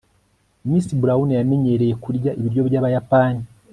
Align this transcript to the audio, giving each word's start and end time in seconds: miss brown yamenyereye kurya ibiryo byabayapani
miss 0.69 0.87
brown 1.01 1.29
yamenyereye 1.39 1.93
kurya 2.03 2.31
ibiryo 2.39 2.61
byabayapani 2.67 3.41